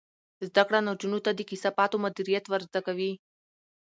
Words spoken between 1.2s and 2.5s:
ته د کثافاتو مدیریت